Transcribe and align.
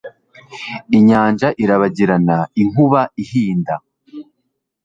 inyanja 0.97 1.47
irabagirana, 1.63 2.37
inkuba 2.61 3.01
ihinda 3.23 3.73